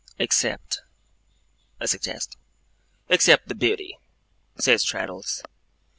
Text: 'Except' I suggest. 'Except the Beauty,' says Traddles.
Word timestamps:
'Except' 0.17 0.81
I 1.79 1.85
suggest. 1.85 2.35
'Except 3.07 3.47
the 3.47 3.53
Beauty,' 3.53 3.99
says 4.57 4.83
Traddles. 4.83 5.43